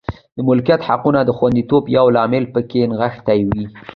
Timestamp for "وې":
3.47-3.63